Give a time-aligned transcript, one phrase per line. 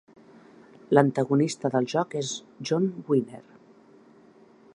[0.97, 2.33] L'antagonista del joc és
[2.71, 3.45] John Winner.